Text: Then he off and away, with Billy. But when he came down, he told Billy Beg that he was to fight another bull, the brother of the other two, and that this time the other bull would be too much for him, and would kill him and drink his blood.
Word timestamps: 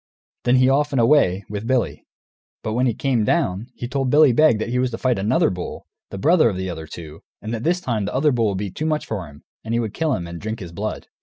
Then 0.45 0.55
he 0.55 0.67
off 0.67 0.91
and 0.93 0.99
away, 0.99 1.45
with 1.47 1.67
Billy. 1.67 2.07
But 2.63 2.73
when 2.73 2.87
he 2.87 2.95
came 2.95 3.23
down, 3.23 3.67
he 3.75 3.87
told 3.87 4.09
Billy 4.09 4.31
Beg 4.31 4.57
that 4.57 4.69
he 4.69 4.79
was 4.79 4.89
to 4.89 4.97
fight 4.97 5.19
another 5.19 5.51
bull, 5.51 5.85
the 6.09 6.17
brother 6.17 6.49
of 6.49 6.57
the 6.57 6.71
other 6.71 6.87
two, 6.87 7.21
and 7.39 7.53
that 7.53 7.63
this 7.63 7.81
time 7.81 8.05
the 8.05 8.15
other 8.15 8.31
bull 8.31 8.49
would 8.49 8.57
be 8.57 8.71
too 8.71 8.87
much 8.87 9.05
for 9.05 9.27
him, 9.27 9.43
and 9.63 9.79
would 9.79 9.93
kill 9.93 10.15
him 10.15 10.25
and 10.25 10.41
drink 10.41 10.59
his 10.59 10.71
blood. 10.71 11.05